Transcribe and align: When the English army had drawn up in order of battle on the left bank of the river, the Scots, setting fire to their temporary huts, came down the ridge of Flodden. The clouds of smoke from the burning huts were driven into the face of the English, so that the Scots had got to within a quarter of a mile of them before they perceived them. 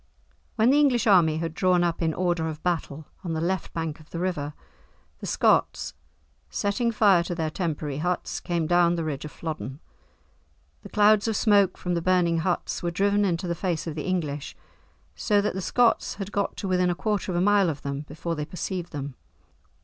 When 0.55 0.71
the 0.71 0.79
English 0.79 1.05
army 1.05 1.37
had 1.37 1.53
drawn 1.53 1.83
up 1.83 2.01
in 2.01 2.11
order 2.11 2.47
of 2.47 2.63
battle 2.63 3.05
on 3.23 3.33
the 3.33 3.39
left 3.39 3.71
bank 3.71 3.99
of 3.99 4.09
the 4.09 4.17
river, 4.17 4.55
the 5.19 5.27
Scots, 5.27 5.93
setting 6.49 6.91
fire 6.91 7.21
to 7.21 7.35
their 7.35 7.51
temporary 7.51 7.99
huts, 7.99 8.39
came 8.39 8.65
down 8.65 8.95
the 8.95 9.03
ridge 9.03 9.25
of 9.25 9.31
Flodden. 9.31 9.79
The 10.81 10.89
clouds 10.89 11.27
of 11.27 11.35
smoke 11.35 11.77
from 11.77 11.93
the 11.93 12.01
burning 12.01 12.39
huts 12.39 12.81
were 12.81 12.89
driven 12.89 13.23
into 13.23 13.47
the 13.47 13.53
face 13.53 13.85
of 13.85 13.93
the 13.93 14.07
English, 14.07 14.55
so 15.13 15.39
that 15.39 15.53
the 15.53 15.61
Scots 15.61 16.15
had 16.15 16.31
got 16.31 16.57
to 16.57 16.67
within 16.67 16.89
a 16.89 16.95
quarter 16.95 17.31
of 17.31 17.35
a 17.35 17.39
mile 17.41 17.69
of 17.69 17.83
them 17.83 18.01
before 18.07 18.33
they 18.35 18.43
perceived 18.45 18.91
them. 18.91 19.13